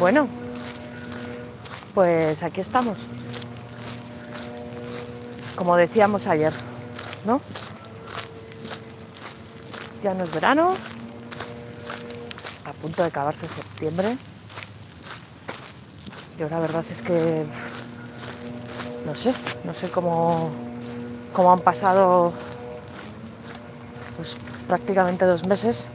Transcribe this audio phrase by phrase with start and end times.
[0.00, 0.28] Bueno,
[1.94, 2.96] pues aquí estamos.
[5.54, 6.54] Como decíamos ayer,
[7.26, 7.42] ¿no?
[10.02, 10.72] Ya no es verano,
[12.64, 14.16] a punto de acabarse septiembre.
[16.38, 17.44] Yo la verdad es que
[19.04, 20.50] no sé, no sé cómo,
[21.34, 22.32] cómo han pasado
[24.16, 25.90] pues, prácticamente dos meses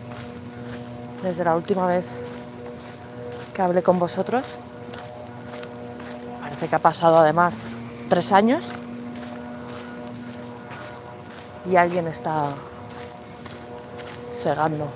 [1.23, 2.21] desde la última vez
[3.55, 4.43] que hablé con vosotros.
[6.41, 7.65] Parece que ha pasado además
[8.09, 8.71] tres años
[11.65, 12.49] y alguien está
[14.33, 14.87] segando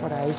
[0.00, 0.34] por ahí.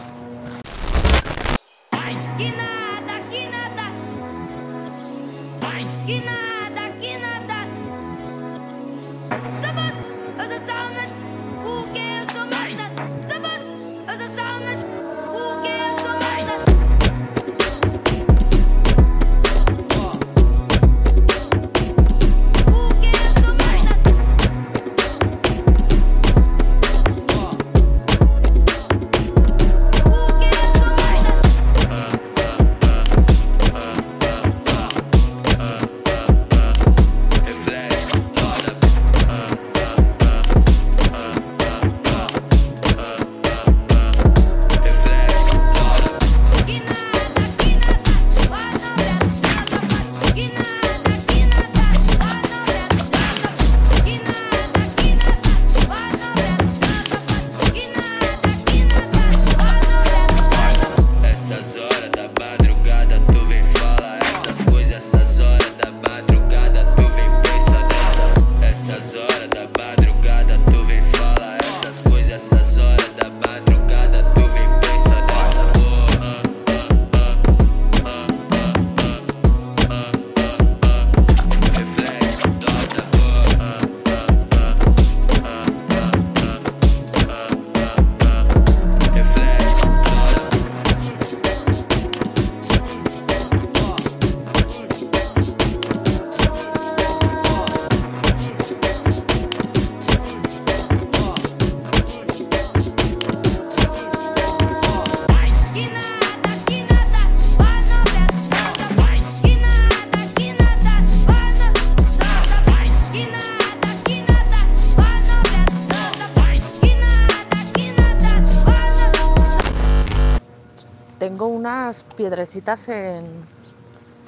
[122.22, 123.26] Piedrecitas en,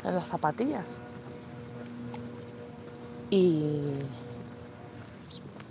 [0.04, 0.98] en las zapatillas.
[3.30, 3.94] Y,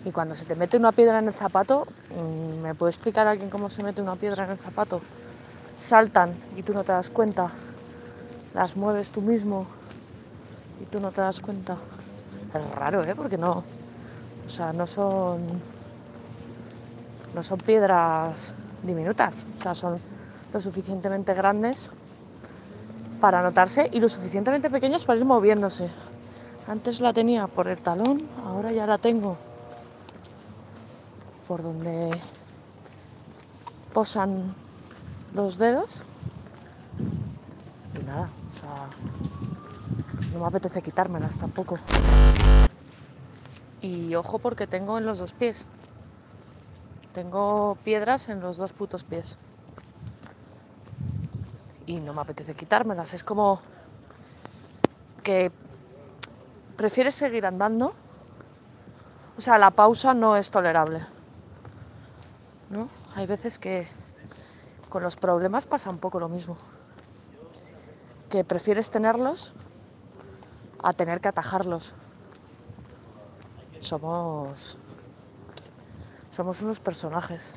[0.04, 3.50] y cuando se te mete una piedra en el zapato, mm, ¿me puede explicar alguien
[3.50, 5.00] cómo se mete una piedra en el zapato?
[5.76, 7.50] Saltan y tú no te das cuenta.
[8.54, 9.66] Las mueves tú mismo
[10.80, 11.76] y tú no te das cuenta.
[12.54, 13.16] Es raro, ¿eh?
[13.16, 13.64] Porque no.
[14.46, 15.40] O sea, no son.
[17.34, 18.54] No son piedras
[18.84, 19.44] diminutas.
[19.58, 19.98] O sea, son
[20.52, 21.90] lo suficientemente grandes
[23.22, 25.88] para notarse y lo suficientemente pequeñas para ir moviéndose.
[26.66, 29.36] Antes la tenía por el talón, ahora ya la tengo
[31.46, 32.10] por donde
[33.92, 34.52] posan
[35.34, 36.02] los dedos.
[37.94, 38.88] Y nada, o sea,
[40.32, 41.78] no me apetece quitármelas tampoco.
[43.80, 45.66] Y ojo porque tengo en los dos pies.
[47.14, 49.38] Tengo piedras en los dos putos pies
[51.86, 53.14] y no me apetece quitármelas.
[53.14, 53.60] Es como
[55.22, 55.50] que
[56.76, 57.94] prefieres seguir andando.
[59.36, 61.06] O sea, la pausa no es tolerable.
[62.70, 62.88] ¿No?
[63.14, 63.86] Hay veces que
[64.88, 66.56] con los problemas pasa un poco lo mismo.
[68.30, 69.52] Que prefieres tenerlos
[70.82, 71.94] a tener que atajarlos.
[73.80, 74.78] Somos
[76.32, 77.52] somos unos personajes.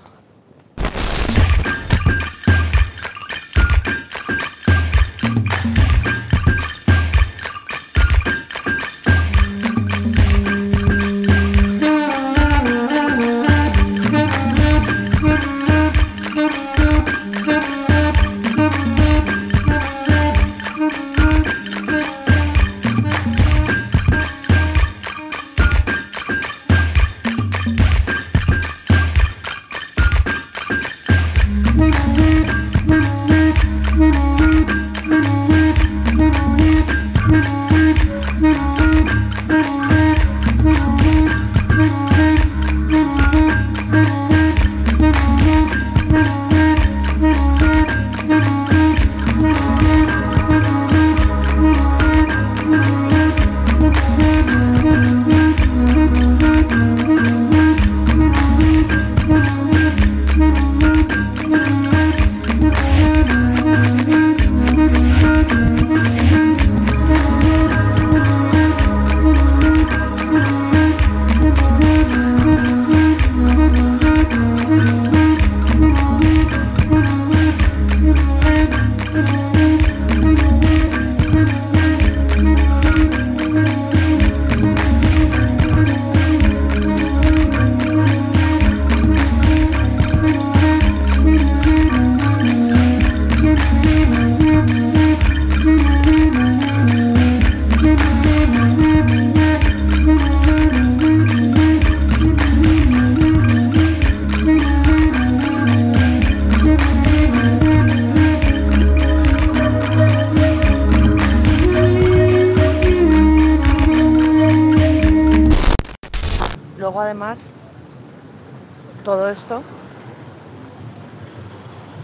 [119.05, 119.61] Todo esto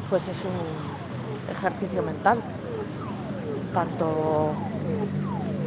[0.10, 2.38] pues es un ejercicio mental.
[3.74, 4.52] Tanto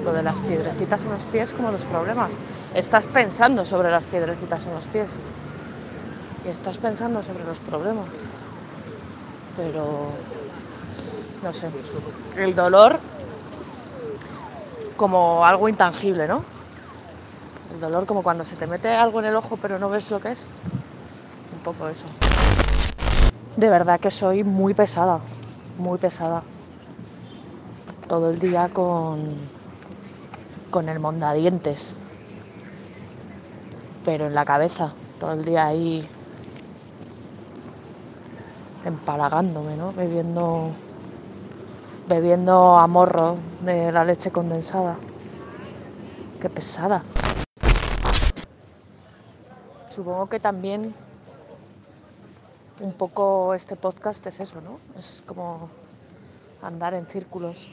[0.05, 2.33] lo de las piedrecitas en los pies como los problemas.
[2.75, 5.19] Estás pensando sobre las piedrecitas en los pies
[6.47, 8.09] y estás pensando sobre los problemas.
[9.57, 10.11] Pero
[11.43, 11.69] no sé,
[12.37, 13.01] el dolor
[14.97, 16.45] como algo intangible, ¿no?
[17.73, 20.21] El dolor como cuando se te mete algo en el ojo pero no ves lo
[20.21, 20.51] que es.
[21.65, 22.07] Poco eso.
[23.57, 25.21] De verdad que soy muy pesada,
[25.79, 26.43] muy pesada.
[28.07, 29.37] Todo el día con,
[30.71, 31.95] con el mondadientes.
[34.05, 36.07] Pero en la cabeza, todo el día ahí
[38.85, 39.93] empalagándome, ¿no?
[39.95, 40.71] Bebiendo,
[42.07, 44.97] bebiendo a morro de la leche condensada.
[46.41, 47.03] Qué pesada.
[49.89, 50.95] Supongo que también
[52.81, 54.81] un poco este podcast es eso, ¿no?
[54.99, 55.69] Es como
[56.63, 57.69] andar en círculos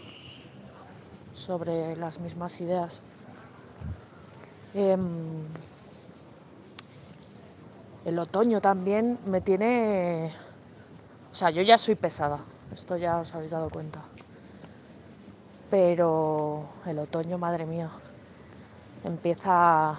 [1.33, 3.01] sobre las mismas ideas.
[4.73, 5.45] Em,
[8.05, 10.33] el otoño también me tiene...
[11.31, 12.39] O sea, yo ya soy pesada,
[12.73, 14.01] esto ya os habéis dado cuenta.
[15.69, 17.89] Pero el otoño, madre mía,
[19.03, 19.97] empieza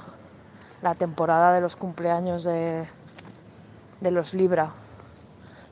[0.83, 2.87] la temporada de los cumpleaños de,
[4.01, 4.75] de los Libra,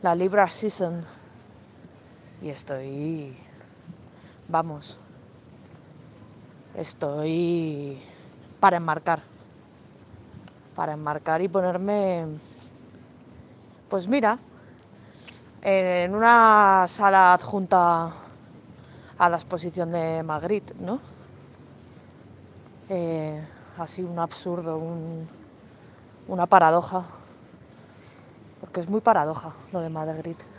[0.02, 1.05] la Libra Season.
[2.43, 3.37] Y estoy,
[4.49, 4.99] vamos,
[6.75, 8.00] estoy
[8.58, 9.20] para enmarcar,
[10.75, 12.26] para enmarcar y ponerme,
[13.91, 14.38] pues mira,
[15.62, 18.11] en una sala adjunta
[19.19, 20.99] a la exposición de Magritte, ¿no?
[22.88, 23.46] Eh,
[23.76, 25.29] así un absurdo, un-
[26.26, 27.05] una paradoja,
[28.60, 30.50] porque es muy paradoja lo de Magritte.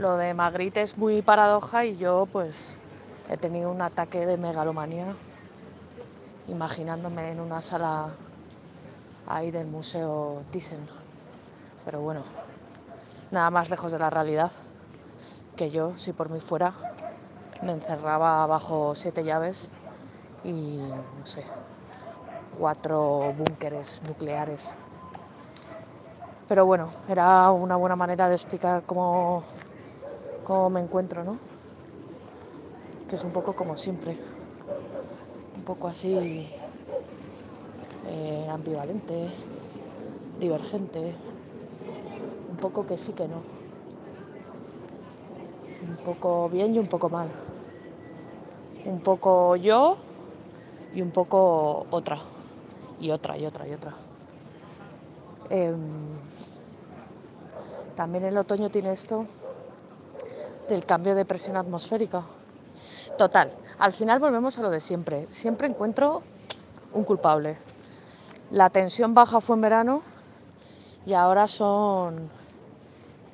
[0.00, 2.74] Lo de Magritte es muy paradoja y yo pues
[3.28, 5.14] he tenido un ataque de megalomanía
[6.48, 8.08] imaginándome en una sala
[9.26, 10.88] ahí del Museo Thyssen.
[11.84, 12.22] Pero bueno,
[13.30, 14.50] nada más lejos de la realidad
[15.54, 16.72] que yo, si por mí fuera,
[17.60, 19.68] me encerraba bajo siete llaves
[20.44, 21.44] y, no sé,
[22.58, 24.74] cuatro búnkeres nucleares.
[26.48, 29.44] Pero bueno, era una buena manera de explicar cómo,
[30.50, 31.38] cómo me encuentro, ¿no?
[33.08, 34.16] Que es un poco como siempre,
[35.56, 36.44] un poco así
[38.08, 39.30] eh, ambivalente,
[40.40, 41.14] divergente,
[42.50, 43.44] un poco que sí que no,
[45.88, 47.28] un poco bien y un poco mal.
[48.86, 49.98] un poco yo
[50.96, 52.18] y un poco otra.
[53.00, 53.94] Y otra, y otra, y otra.
[55.48, 55.76] Em,
[57.94, 59.28] también el otoño tiene esto
[60.70, 62.22] del cambio de presión atmosférica.
[63.18, 65.26] Total, al final volvemos a lo de siempre.
[65.30, 66.22] Siempre encuentro
[66.94, 67.58] un culpable.
[68.50, 70.02] La tensión baja fue en verano
[71.04, 72.30] y ahora son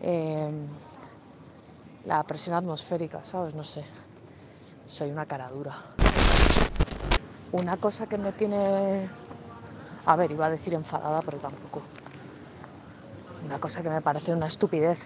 [0.03, 0.67] em,
[2.07, 3.55] la presión atmosférica, ¿sabes?
[3.55, 3.85] No sé.
[4.89, 5.75] Soy una cara dura.
[7.53, 9.09] Una cosa que me tiene...
[10.07, 11.83] A ver, iba a decir enfadada, pero tampoco.
[13.45, 15.05] Una cosa que me parece una estupidez.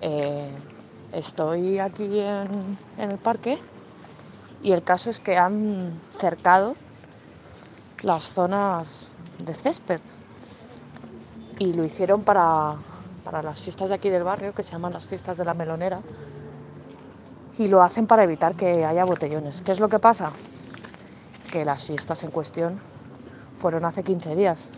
[0.00, 0.50] Eh,
[1.12, 3.58] estoy aquí en, el parque
[4.62, 6.74] y el caso es que han cercado
[8.02, 9.10] las zonas
[9.44, 10.00] de césped
[11.58, 12.76] y lo hicieron para,
[13.24, 16.00] para las fiestas de aquí del barrio que se llaman las fiestas de la melonera
[17.58, 19.62] y lo hacen para evitar que haya botellones.
[19.62, 20.30] ¿Qué es lo que pasa?
[21.50, 22.78] Que las fiestas en cuestión
[23.58, 24.70] fueron hace 15 días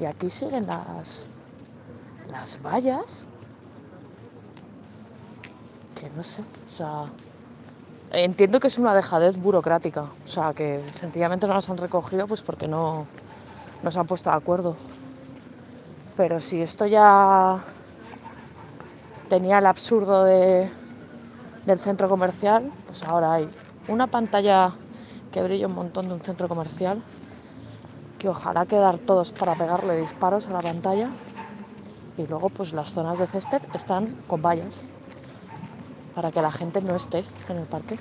[0.00, 1.26] y aquí siguen las,
[2.30, 3.26] las vallas
[6.16, 7.04] no sé, o sea,
[8.10, 12.40] entiendo que es una dejadez burocrática, o sea, que sencillamente no las han recogido pues
[12.40, 13.06] porque no,
[13.82, 14.76] no se han puesto de acuerdo.
[16.16, 17.62] Pero si esto ya
[19.28, 20.70] tenía el absurdo de,
[21.66, 23.48] del centro comercial, pues ahora hay
[23.86, 24.72] una pantalla
[25.32, 27.02] que brilla un montón de un centro comercial,
[28.18, 31.10] que ojalá quedar todos para pegarle disparos a la pantalla,
[32.16, 34.80] y luego pues las zonas de césped están con vallas
[36.16, 37.98] para que la gente no esté en el parque.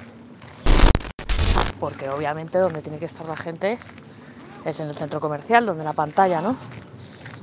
[1.81, 3.77] Porque obviamente donde tiene que estar la gente
[4.63, 6.55] es en el centro comercial, donde la pantalla, ¿no?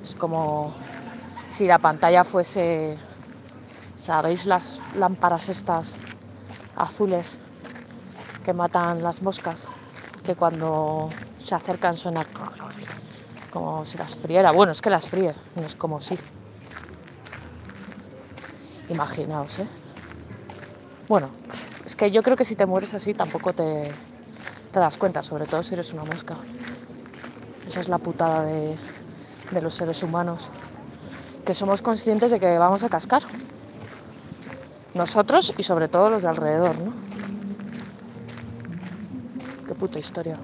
[0.03, 0.73] Es como
[1.47, 2.97] si la pantalla fuese,
[3.97, 5.99] ¿sabéis las lámparas estas
[6.75, 7.39] azules
[8.43, 9.69] que matan las moscas?
[10.25, 12.27] Que cuando se acercan suena
[13.51, 14.53] como si las friera.
[14.53, 16.19] Bueno, es que las fríe, no es como si.
[18.89, 19.82] Imaginaos, ¿eh?
[21.09, 21.31] Bueno,
[21.85, 23.93] es que yo creo que si te mueres así tampoco te,
[24.73, 26.37] das cuenta, sobre todo si eres una mosca.
[27.67, 28.77] Esa es la putada de,
[29.51, 30.49] de los seres humanos,
[31.45, 33.23] que somos conscientes de que vamos a cascar.
[34.95, 36.93] Nosotros y sobre todo los de alrededor, ¿no?
[39.67, 40.37] Qué puta historia.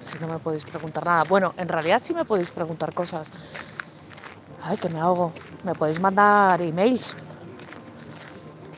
[0.00, 1.24] Si no me podéis preguntar nada.
[1.24, 3.30] Bueno, en realidad sí me podéis preguntar cosas.
[4.62, 5.32] Ay, que me ahogo.
[5.64, 7.14] Me podéis mandar emails.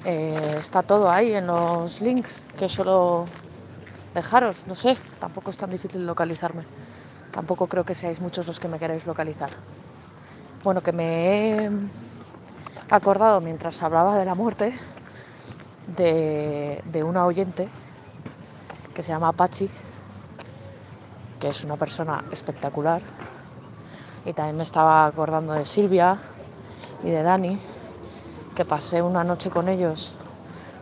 [0.05, 3.27] Eh, está todo ahí en los links que suelo
[4.15, 4.67] dejaros.
[4.67, 6.65] No sé, tampoco es tan difícil localizarme.
[7.33, 9.50] Tampoco creo que seáis muchos los que me queráis localizar.
[10.65, 11.71] Bueno, que me he
[12.91, 14.73] acordado mientras hablaba de la muerte
[15.97, 17.69] de, de una oyente
[18.95, 19.71] que se llama Pachi,
[21.38, 23.02] que es una persona espectacular.
[24.25, 26.18] Y también me estaba acordando de Silvia
[27.02, 27.59] y de Dani,
[28.54, 30.12] que pasé una noche con ellos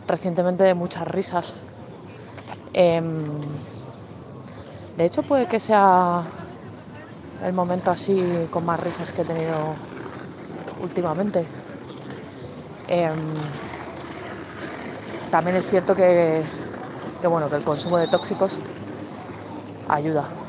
[0.09, 1.55] recientemente de muchas risas.
[2.73, 3.15] Em,
[4.97, 6.23] de hecho, puede que sea
[7.45, 9.75] el momento así con más risas que he tenido
[10.83, 11.45] últimamente.
[12.89, 13.17] Em,
[15.31, 16.43] también es cierto que,
[17.21, 18.59] que, bueno, que el consumo de tóxicos
[19.89, 20.46] ayuda.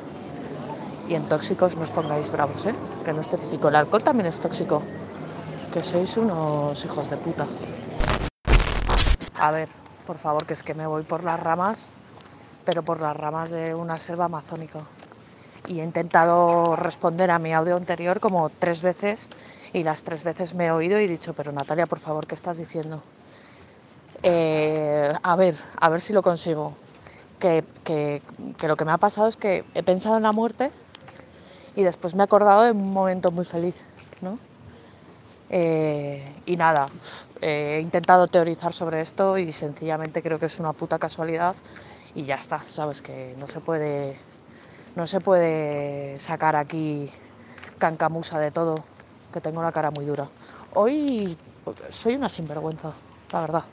[1.08, 2.76] Y en tóxicos no os pongáis bravos, ¿eh?
[3.06, 3.70] que no especifico.
[3.70, 4.82] El alcohol también es tóxico.
[5.74, 7.46] Que sois unos hijos de puta.
[9.40, 9.70] A ver,
[10.06, 11.94] por favor, que es que me voy por las ramas,
[12.66, 14.80] pero por las ramas de una selva amazónica.
[15.68, 19.30] Y he intentado responder a mi audio anterior como tres veces
[19.74, 22.36] y las tres veces me he oído y he dicho, pero Natalia, por favor, ¿qué
[22.36, 23.02] estás diciendo?
[24.24, 26.74] Eh, a ver, a ver si lo consigo.
[27.40, 28.22] Que, que-
[28.58, 30.72] que lo que me ha pasado es que he pensado en la muerte
[31.78, 33.76] y después me he acordado de un momento muy feliz,
[34.22, 34.40] ¿no?
[35.52, 36.88] Eh, y nada,
[37.40, 41.56] eh, he intentado teorizar sobre esto y sencillamente creo que es una puta casualidad
[42.16, 44.18] y ya está, sabes que no se puede,
[44.96, 47.12] no se puede sacar aquí
[47.78, 48.84] cancamusa de todo,
[49.32, 50.28] que tengo la cara muy dura.
[50.74, 52.92] Hoy pues, soy una sinvergüenza,
[53.32, 53.64] la verdad.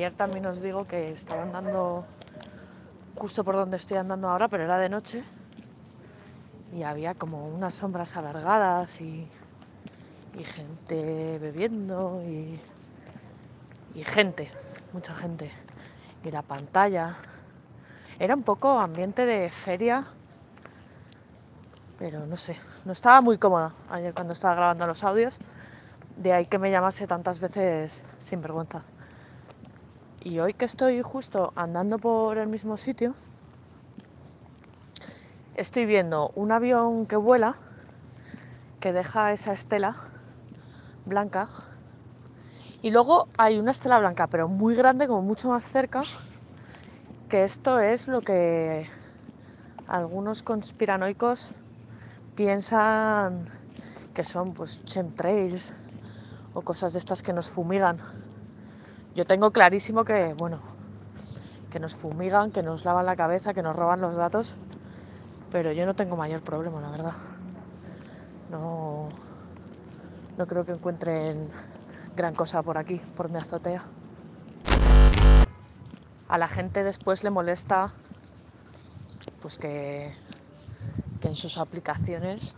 [0.00, 2.06] Ayer también os digo que estaba andando
[3.16, 5.22] justo por donde estoy andando ahora, pero era de noche
[6.74, 9.28] y había como unas sombras alargadas y,
[10.42, 12.58] gente bebiendo y,
[13.94, 14.50] y gente,
[14.94, 15.52] mucha gente.
[16.24, 17.18] Y la pantalla.
[18.18, 20.06] Era un poco ambiente de feria,
[21.98, 25.38] pero no sé, no estaba muy cómoda ayer cuando estaba grabando los audios,
[26.16, 28.82] de ahí que me llamase tantas veces sin vergüenza.
[30.22, 33.14] Y hoy que estoy justo andando por el mismo sitio,
[35.54, 37.56] estoy viendo un avión que vuela,
[38.80, 39.96] que deja esa estela
[41.06, 41.48] blanca,
[42.82, 46.02] y luego hay una estela blanca, pero muy grande, como mucho más cerca,
[47.30, 48.86] que esto es lo que
[49.86, 51.48] algunos conspiranoicos
[52.34, 53.48] piensan
[54.12, 55.72] que son pues chemtrails
[56.52, 57.98] o cosas de estas que nos fumigan.
[59.14, 60.60] Yo tengo clarísimo que, bueno,
[61.70, 64.54] que nos fumigan, que nos lavan la cabeza, que nos roban los datos,
[65.50, 67.12] pero yo no tengo mayor problema, la verdad.
[68.50, 69.08] No,
[70.38, 71.48] no creo que encuentren
[72.16, 73.82] gran cosa por aquí, por mi azotea.
[76.28, 77.92] A la gente después le molesta
[79.42, 80.12] pues que,
[81.20, 82.54] que en sus aplicaciones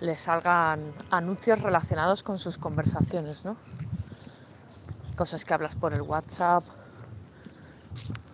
[0.00, 3.56] le salgan anuncios relacionados con sus conversaciones, ¿no?
[5.16, 6.64] Cosas que hablas por el WhatsApp,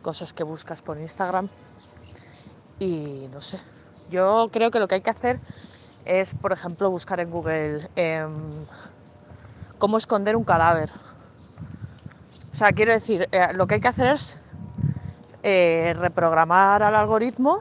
[0.02, 1.48] cosas que buscas por Instagram
[2.78, 3.58] y no sé.
[4.10, 5.40] Yo creo que lo que hay que hacer
[6.04, 8.64] es, por ejemplo, buscar en Google em,
[9.78, 10.90] cómo esconder un cadáver
[12.58, 14.40] sea, quiero decir, eh, lo que hay que hacer es
[15.44, 17.60] eh, reprogramar al algoritmo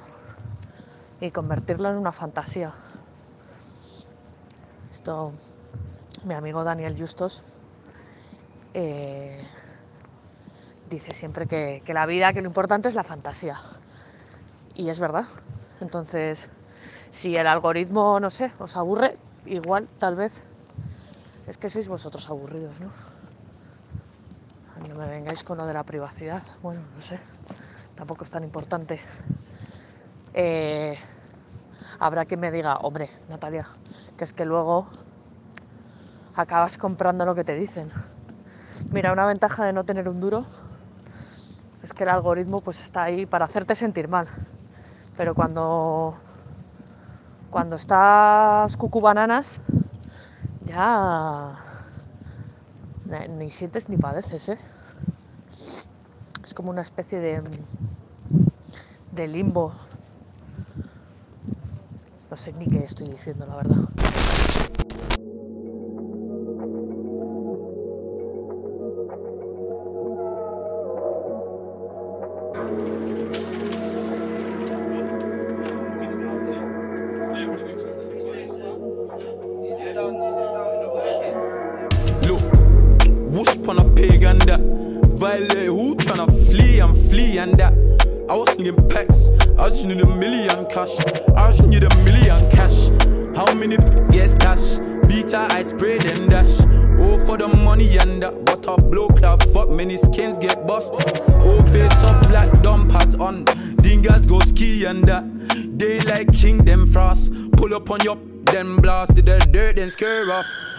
[1.21, 2.73] y convertirlo en una fantasía.
[4.91, 5.34] Esto,
[6.23, 7.43] mi amigo Daniel Justos
[8.73, 9.41] eh,
[10.89, 13.60] dice siempre que, que la vida, que lo importante es la fantasía.
[14.75, 15.25] Y es verdad.
[15.82, 16.49] Entonces,
[17.10, 20.43] si el algoritmo, no sé, os aburre, igual, tal vez,
[21.47, 22.89] es que sois vosotros aburridos, ¿no?
[24.88, 26.43] No me vengáis con lo de la privacidad.
[26.62, 27.19] Bueno, no sé,
[27.95, 28.99] tampoco es tan importante.
[30.34, 30.97] Eh,
[31.99, 33.67] habrá quien me diga, hombre, Natalia,
[34.17, 34.88] que es que luego
[36.36, 37.91] acabas comprando lo que te dicen.
[38.91, 40.45] Mira, una ventaja de no tener un duro
[41.84, 44.28] es que el algoritmo pues está ahí para hacerte sentir mal.
[45.17, 46.15] Pero cuando
[47.50, 49.60] cuando estás cucubananas
[50.65, 51.58] ya
[53.30, 54.58] ni- sientes ni padeces, ¿eh?
[56.43, 57.41] Es como una especie de
[59.12, 59.73] de limbo.
[62.30, 63.87] No sé ni qué estoy diciendo, la verdad.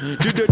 [0.00, 0.46] do, do,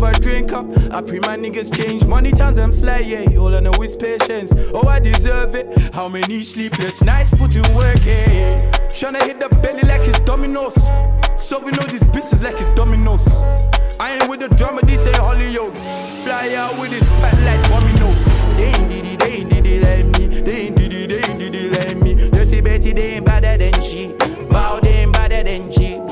[0.00, 0.66] They'd rather drink up.
[0.92, 2.06] I pray my niggas change.
[2.06, 3.38] Money times I'm sly, yeah.
[3.38, 4.50] All I know is patience.
[4.72, 5.94] Oh, I deserve it.
[5.94, 8.70] How many sleepless nights put in work, yeah, yeah.
[8.92, 10.74] Tryna hit the belly like it's dominoes.
[10.74, 13.26] So Solving all these business like it's dominoes.
[14.00, 15.82] I ain't with the drama, they say Hollyoaks.
[16.24, 18.24] Fly out with this pack like dominoes.
[18.56, 20.40] They ain't did it, they ain't did it like me.
[20.40, 22.30] They ain't did it, they ain't did it like me.
[22.30, 24.14] Dirty Betty, they ain't better than she.
[24.48, 26.09] Bow, they ain't better than she.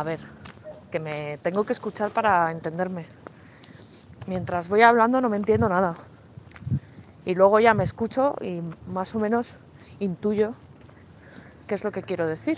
[0.00, 0.18] A ver,
[0.90, 3.04] que me tengo que escuchar para entenderme.
[4.26, 5.94] Mientras voy hablando no me entiendo nada.
[7.26, 9.56] Y luego ya me escucho y más o menos
[9.98, 10.54] intuyo
[11.66, 12.56] qué es lo que quiero decir.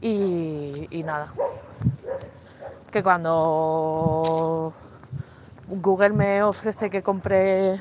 [0.00, 1.32] Y, nada.
[2.90, 4.74] Que cuando
[5.68, 7.80] Google me ofrece que compre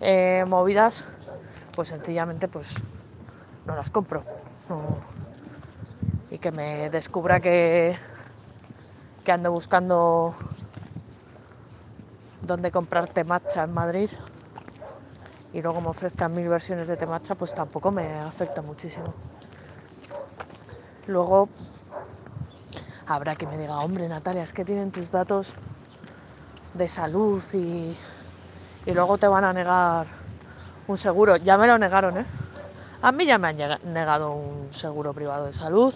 [0.00, 1.04] eh, movidas,
[1.74, 2.74] pues sencillamente pues
[3.66, 4.22] no las compro.
[4.70, 5.13] No-
[6.34, 7.96] y que me descubra que,
[9.22, 10.34] que ando buscando
[12.42, 14.10] dónde comprar temacha en Madrid
[15.52, 19.14] y luego me ofrezcan mil versiones de temacha, pues tampoco me afecta muchísimo.
[21.06, 21.48] Luego
[23.06, 25.54] habrá que me diga, hombre Natalia, es que tienen tus datos
[26.72, 27.96] de salud y,
[28.86, 30.08] y luego te van a negar
[30.88, 31.36] un seguro.
[31.36, 32.26] Ya me lo negaron, ¿eh?
[33.02, 35.94] A mí ya me han negado un seguro privado de salud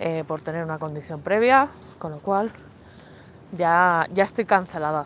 [0.00, 2.50] eh, por tener una condición previa, con lo cual
[3.52, 5.04] ya, ya estoy cancelada.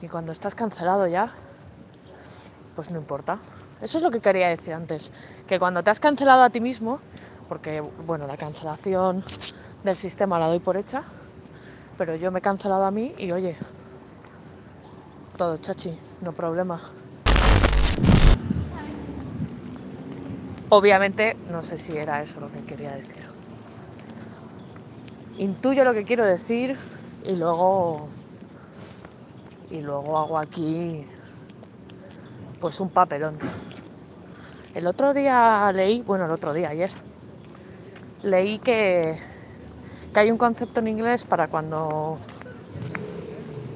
[0.00, 1.32] Y cuando estás cancelado ya,
[2.76, 3.38] pues no importa.
[3.80, 5.12] Eso es lo que quería decir antes,
[5.48, 7.00] que cuando te has cancelado a ti mismo,
[7.48, 9.24] porque bueno, la cancelación
[9.82, 11.02] del sistema la doy por hecha,
[11.98, 13.56] pero yo me he cancelado a mí y oye,
[15.36, 16.80] todo chachi, no problema.
[20.68, 23.21] Obviamente no sé si era eso lo que quería decir.
[25.38, 26.76] Intuyo lo que quiero decir
[27.24, 28.08] y luego
[29.70, 31.06] y luego hago aquí
[32.60, 33.38] pues un papelón.
[34.74, 36.90] El otro día leí, bueno, el otro día, ayer,
[38.22, 39.18] leí que,
[40.12, 42.18] que hay un concepto en inglés para cuando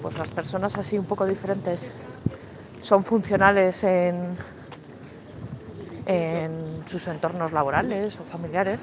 [0.03, 1.93] pues las personas así un poco diferentes
[2.81, 4.37] son funcionales en,
[6.07, 8.81] en sus entornos laborales o familiares,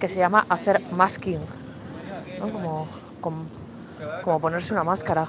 [0.00, 1.40] que se llama hacer masking,
[2.38, 2.86] como,
[3.20, 5.26] como, ponerse una máscara.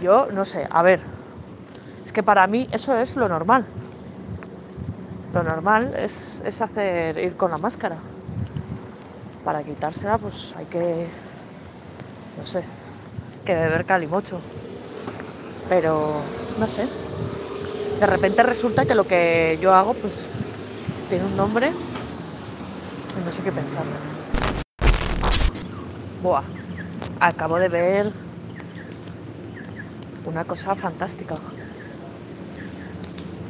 [0.00, 1.00] Yo no sé, a ver,
[2.04, 3.66] es que para mí eso es lo normal.
[5.34, 7.98] Lo normal es, es hacer ir con la máscara.
[9.44, 11.08] Para quitársela, pues hay que,
[12.36, 12.64] no sé,
[13.44, 14.40] que beber calimocho.
[15.68, 16.22] Pero,
[16.56, 16.88] no sé,
[17.98, 20.30] de repente resulta que lo que yo hago, pues,
[21.08, 21.72] tiene un nombre
[23.28, 23.84] no sé qué pensar.
[26.22, 26.42] Buah,
[27.20, 28.10] acabo de ver
[30.24, 31.34] una cosa fantástica.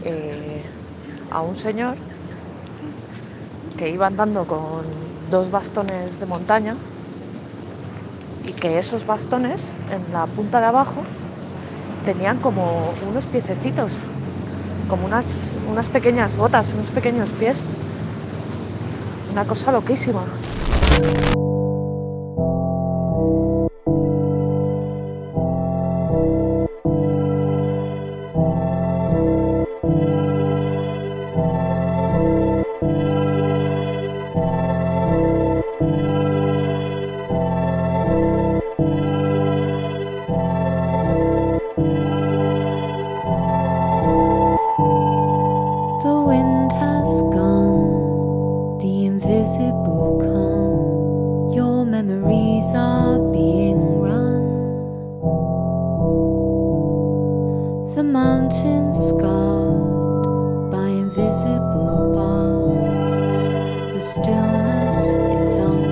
[0.04, 0.62] Eh,
[1.30, 1.94] a un señor
[3.76, 4.82] que iba andando con
[5.30, 6.74] dos bastones de montaña
[8.48, 9.62] y que esos bastones
[9.92, 11.02] en la punta de abajo
[12.04, 13.96] tenían como unos piececitos,
[14.88, 17.62] como unas, unas pequeñas botas, unos pequeños pies.
[19.38, 20.24] Una cosa loquísima.
[57.98, 63.20] The mountains scarred by invisible bars.
[63.92, 65.87] The stillness is on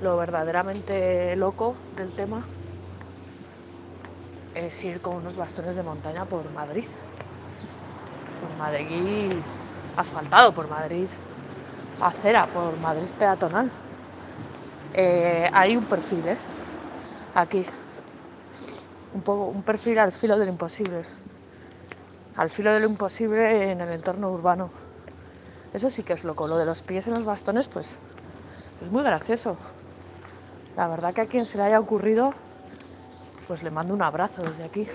[0.00, 2.42] lo verdaderamente loco del tema
[4.54, 6.84] es ir con unos bastones de montaña por Madrid.
[8.40, 9.32] Por Madrid
[9.96, 11.06] asfaltado, por Madrid
[12.00, 13.70] acera, por Madrid peatonal.
[14.94, 16.36] Eh, hay un perfil, ¿eh?
[17.34, 17.64] Aquí.
[19.14, 21.04] Un, poco, un perfil al filo del imposible.
[22.36, 24.70] Al filo de lo imposible en el entorno urbano.
[25.74, 26.48] Eso sí que es loco.
[26.48, 27.98] Lo de los pies en los bastones, pues
[28.80, 29.56] es muy gracioso.
[30.80, 32.32] La verdad que a quien se le haya ocurrido,
[33.46, 34.88] pues le mando un abrazo desde aquí.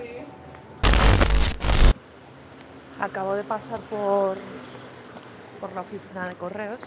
[3.00, 4.36] Acabo de pasar por,
[5.60, 6.80] por la oficina de correos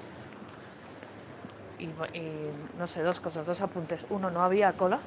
[1.78, 4.06] y, y no sé, dos cosas, dos apuntes.
[4.10, 5.00] Uno, no había cola,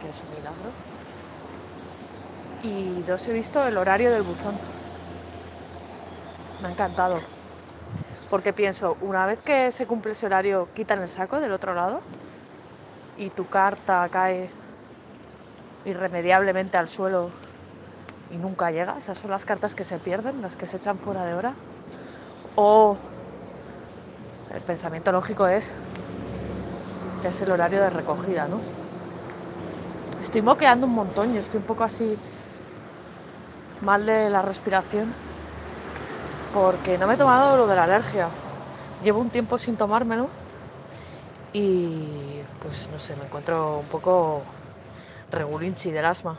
[0.00, 0.70] que es un milagro.
[2.62, 4.56] Y dos, he visto el horario del buzón.
[6.62, 7.39] Me ha encantado.
[8.30, 12.00] Porque pienso, una vez que se cumple ese horario, quitan el saco del otro lado
[13.18, 14.48] y tu carta cae
[15.84, 17.30] irremediablemente al suelo
[18.30, 18.96] y nunca llega.
[18.98, 21.54] Esas son las cartas que se pierden, las que se echan fuera de hora.
[22.54, 22.96] O
[24.54, 25.72] el pensamiento lógico es
[27.22, 28.60] que es el horario de recogida, ¿no?
[30.20, 32.16] Estoy moqueando un montón, yo estoy un poco así
[33.80, 35.12] mal de la respiración
[36.52, 38.28] porque no me he tomado lo de la alergia.
[39.02, 40.28] Llevo un tiempo sin tomármelo
[41.52, 44.42] y pues no sé, me encuentro un poco
[45.32, 46.36] regulinchi del asma.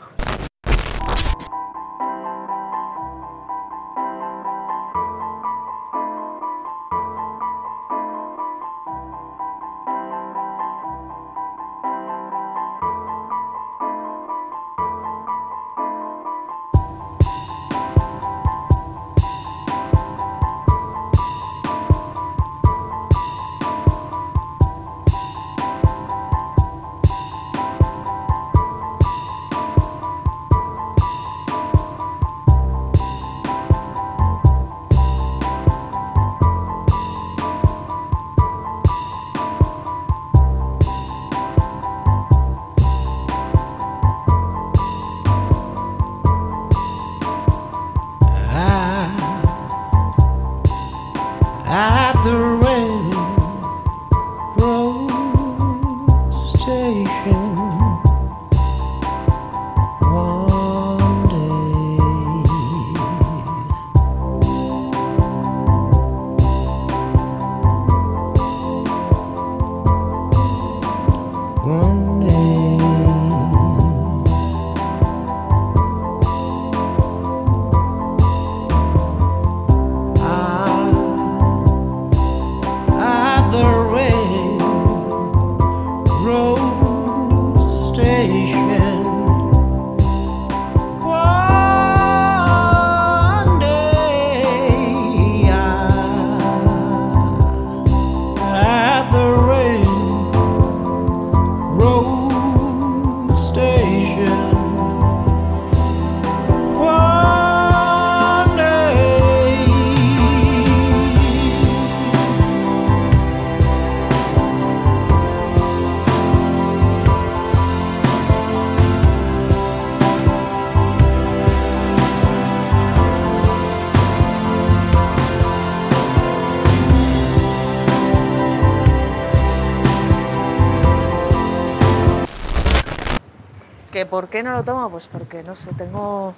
[134.12, 134.90] Por qué no lo tomo?
[134.90, 136.34] Pues porque, no sé, tengo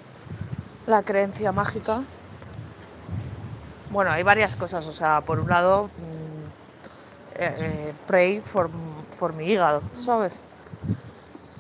[0.87, 2.03] la creencia mágica.
[3.91, 4.87] Bueno, hay varias cosas.
[4.87, 8.41] O sea, por un lado, mm, eh, eh, pray
[9.37, 10.41] mi hígado, ¿sabes?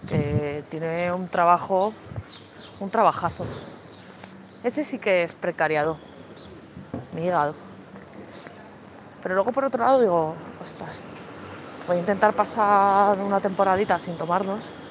[0.06, 1.92] Que tiene un trabajo,
[2.78, 3.44] un trabajazo.
[4.62, 5.96] Ese sí que es precariado,
[7.16, 7.56] mi hígado.
[9.20, 11.02] Pero luego, por otro lado, digo, ostras,
[11.88, 14.83] voy a intentar pasar una temporadita sin tomarlos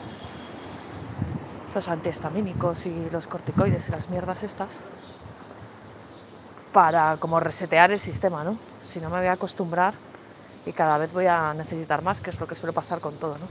[1.74, 4.80] los antihistamínicos y los corticoides y las mierdas estas
[6.72, 8.58] para como resetear el sistema, ¿no?
[8.86, 9.94] Si no me voy a acostumbrar
[10.66, 13.38] y cada vez voy a necesitar más, que es lo que suele pasar con todo,
[13.38, 13.48] ¿no?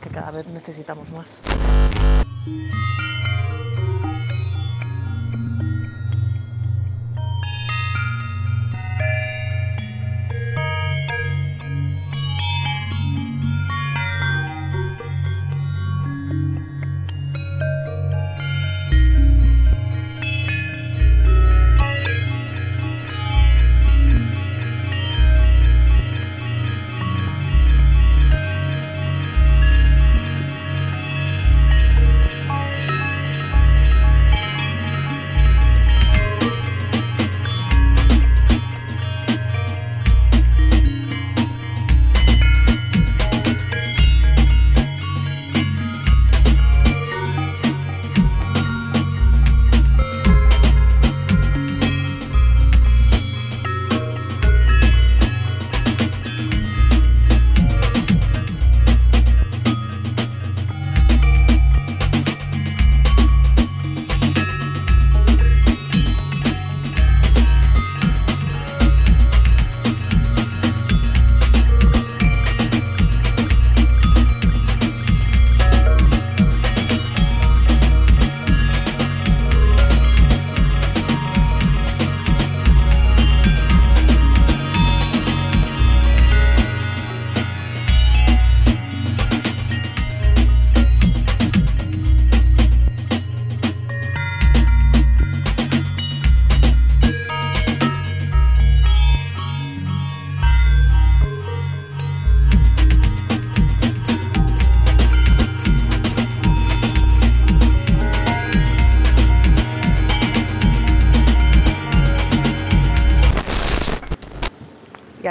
[0.00, 1.40] Que cada vez necesitamos más.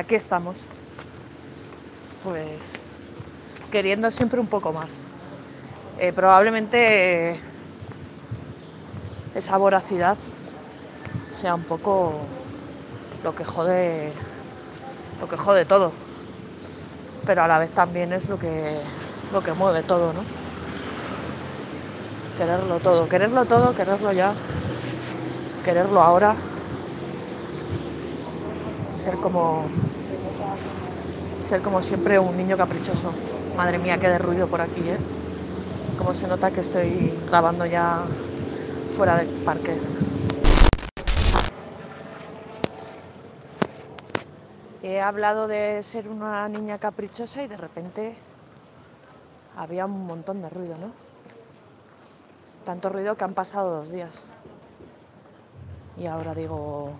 [0.10, 0.57] Aquí estamos.
[2.24, 2.78] Pues
[3.70, 4.97] queriendo siempre un poco más.
[5.99, 7.39] Eh, probablemente eh,
[9.36, 10.18] esa voracidad
[11.30, 12.26] sea un poco
[13.24, 14.12] lo que jode
[15.22, 15.91] lo que jode todo
[17.28, 18.82] pero a la vez también es lo que
[19.32, 20.24] lo que mueve todo no
[22.36, 24.34] quererlo todo quererlo todo quererlo ya
[25.64, 26.36] quererlo ahora
[28.95, 29.88] ser como
[31.49, 33.11] ser como siempre un niño caprichoso
[33.57, 34.97] madre mía qué de ruido por aquí eh
[35.97, 38.03] como se nota que estoy grabando ya
[38.95, 39.75] fuera del parque
[44.83, 48.15] He hablado de ser una niña caprichosa y de repente
[49.57, 50.91] había un montón de ruido, ¿no?
[52.65, 54.23] Tanto ruido que han pasado dos días.
[55.97, 56.91] Y ahora digo,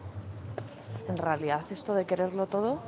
[1.07, 2.79] en realidad esto de quererlo todo,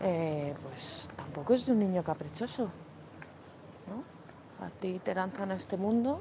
[0.00, 2.64] eh, pues tampoco es de un niño caprichoso,
[3.88, 4.64] ¿no?
[4.64, 6.20] A ti te lanzan a este mundo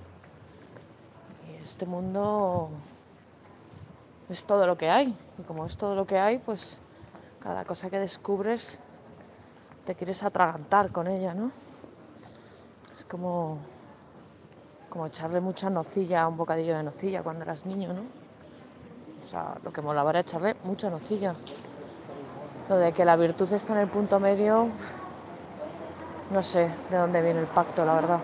[1.47, 2.69] y este mundo
[4.29, 5.15] es todo lo que hay.
[5.37, 6.79] Y como es todo lo que hay, pues
[7.41, 8.79] cada cosa que descubres
[9.85, 11.51] te quieres atragantar con ella, ¿no?
[12.97, 13.59] Es como,
[14.89, 18.01] como echarle mucha nocilla un bocadillo de nocilla cuando eras niño, ¿no?
[19.21, 21.35] O sea, lo que molaba era echarle mucha nocilla.
[22.69, 24.67] Lo de que la virtud está en el punto medio,
[26.31, 28.19] no sé de dónde viene el pacto, la verdad.